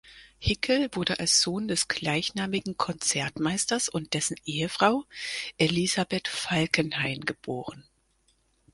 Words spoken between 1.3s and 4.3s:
Sohn des gleichnamigen Konzertmeisters und